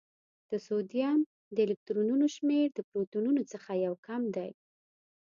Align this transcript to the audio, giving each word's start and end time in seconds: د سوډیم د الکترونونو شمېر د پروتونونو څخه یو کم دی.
د 0.49 0.53
سوډیم 0.65 1.17
د 1.55 1.57
الکترونونو 1.67 2.25
شمېر 2.35 2.65
د 2.73 2.79
پروتونونو 2.89 3.41
څخه 3.51 3.69
یو 3.85 3.93
کم 4.07 4.21
دی. 4.35 4.51